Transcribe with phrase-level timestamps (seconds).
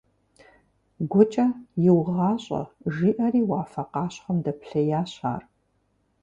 [1.11, 1.45] ГукӀэ
[1.87, 2.61] «иугъащӀэ»
[2.93, 5.43] жиӀэри уафэ къащхъуэм дэплъеящ ар.